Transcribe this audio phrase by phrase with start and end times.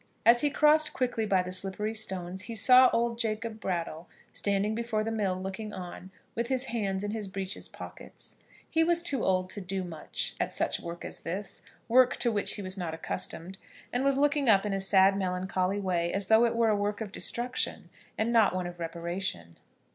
[0.25, 5.03] As he crossed quickly by the slippery stones he saw old Jacob Brattle standing before
[5.03, 8.37] the mill looking on, with his hands in his breeches pockets.
[8.67, 12.53] He was too old to do much at such work as this, work to which
[12.55, 13.59] he was not accustomed
[13.93, 16.99] and was looking up in a sad melancholy way, as though it were a work
[16.99, 19.55] of destruction, and not one of reparation.